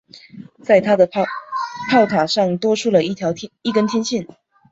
[0.63, 4.27] 在它的炮塔上多出了一根天线。